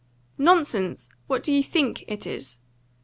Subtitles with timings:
[0.39, 1.09] "Nonsense!
[1.27, 2.57] What do you think it is?"